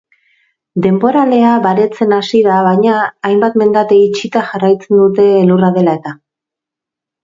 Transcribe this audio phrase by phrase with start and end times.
[0.85, 2.97] Denboralea baretzen hasi da baina
[3.31, 6.21] hainbat mendate itxita jarraitzen dute elurra dela eta.